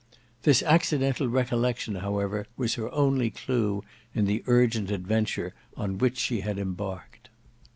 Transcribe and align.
This 0.41 0.63
accidental 0.63 1.27
recollection 1.27 1.93
however 1.97 2.47
was 2.57 2.73
her 2.73 2.91
only 2.91 3.29
clue 3.29 3.83
in 4.15 4.25
the 4.25 4.43
urgent 4.47 4.89
adventure 4.89 5.53
on 5.77 5.99
which 5.99 6.17
she 6.17 6.41
had 6.41 6.57
embarked. 6.57 7.29